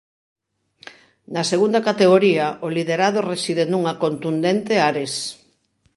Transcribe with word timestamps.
Na 1.33 1.43
segunda 1.51 1.79
categoría, 1.89 2.45
o 2.65 2.67
liderado 2.77 3.19
reside 3.33 3.63
nunha 3.67 3.93
contundente 4.03 4.73
Ares. 4.89 5.13